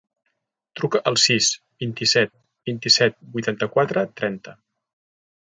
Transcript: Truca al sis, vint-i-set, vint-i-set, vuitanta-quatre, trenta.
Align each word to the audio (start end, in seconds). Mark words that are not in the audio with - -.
Truca 0.79 1.01
al 1.11 1.17
sis, 1.23 1.49
vint-i-set, 1.83 2.33
vint-i-set, 2.71 3.19
vuitanta-quatre, 3.37 4.07
trenta. 4.23 4.57